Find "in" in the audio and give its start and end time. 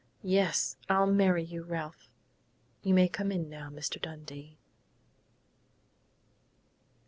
3.31-3.51